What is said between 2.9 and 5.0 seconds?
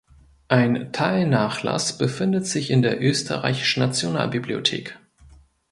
Österreichischen Nationalbibliothek.